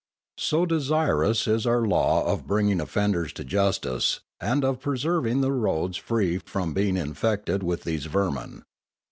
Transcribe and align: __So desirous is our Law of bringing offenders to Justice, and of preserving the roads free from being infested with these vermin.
__So 0.41 0.67
desirous 0.67 1.47
is 1.47 1.67
our 1.67 1.85
Law 1.85 2.25
of 2.25 2.47
bringing 2.47 2.81
offenders 2.81 3.31
to 3.33 3.43
Justice, 3.43 4.19
and 4.39 4.65
of 4.65 4.79
preserving 4.79 5.41
the 5.41 5.51
roads 5.51 5.95
free 5.95 6.39
from 6.39 6.73
being 6.73 6.97
infested 6.97 7.61
with 7.61 7.83
these 7.83 8.07
vermin. 8.07 8.63